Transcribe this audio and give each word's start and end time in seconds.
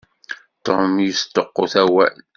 Tom 0.65 0.89
yesṭuqut 1.05 1.73
awal. 1.81 2.15